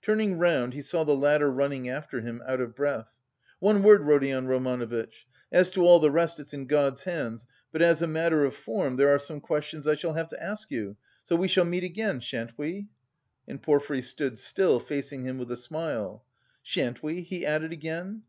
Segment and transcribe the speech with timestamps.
[0.00, 3.20] Turning round, he saw the latter running after him, out of breath.
[3.58, 8.00] "One word, Rodion Romanovitch; as to all the rest, it's in God's hands, but as
[8.00, 10.98] a matter of form there are some questions I shall have to ask you...
[11.24, 12.90] so we shall meet again, shan't we?"
[13.48, 16.24] And Porfiry stood still, facing him with a smile.
[16.62, 18.22] "Shan't we?" he added again.